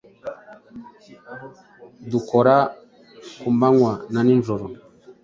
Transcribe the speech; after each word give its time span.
dukora 2.11 2.55
ku 3.39 3.47
manywa 3.59 3.93
na 4.13 4.21
nijoro, 4.25 4.65